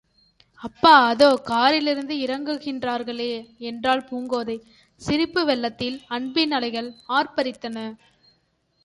[0.61, 3.29] அதோ அப்பா காரிலிருந்து இறங்குறாங்களே!
[3.61, 4.57] என்றாள் பூங்கோதை,
[5.01, 6.89] சிரிப்பு வெள்ளத்தில் அன்பின் அலைகள்
[7.09, 7.77] ஆர்ப்பரித்தன.